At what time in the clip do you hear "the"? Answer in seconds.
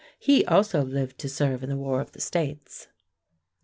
1.69-1.77, 2.13-2.21